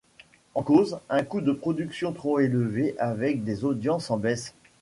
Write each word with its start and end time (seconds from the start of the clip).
En 0.55 0.63
cause, 0.63 0.97
un 1.11 1.23
coût 1.23 1.41
de 1.41 1.51
production 1.51 2.11
trop 2.11 2.39
élevé 2.39 2.95
avec 2.97 3.43
des 3.43 3.65
audiences 3.65 4.09
en 4.09 4.17
baisse. 4.17 4.55